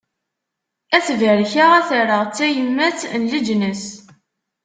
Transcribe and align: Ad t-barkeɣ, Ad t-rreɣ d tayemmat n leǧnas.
Ad 0.95 1.03
t-barkeɣ, 1.07 1.71
Ad 1.79 1.85
t-rreɣ 1.89 2.21
d 2.25 2.31
tayemmat 2.37 2.99
n 3.21 3.21
leǧnas. 3.31 3.83